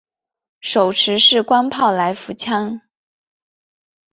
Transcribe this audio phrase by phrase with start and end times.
[0.61, 2.81] 手持式光炮来福枪。